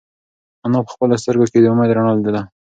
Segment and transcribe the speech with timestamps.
[0.65, 2.41] انا په خپلو سترگو کې د امید رڼا لیدله.